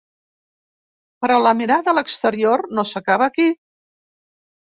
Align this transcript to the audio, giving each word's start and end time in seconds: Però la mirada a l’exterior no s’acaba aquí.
Però 1.25 1.35
la 1.47 1.51
mirada 1.59 1.91
a 1.91 1.93
l’exterior 1.97 2.63
no 2.79 2.85
s’acaba 2.93 3.27
aquí. 3.33 3.49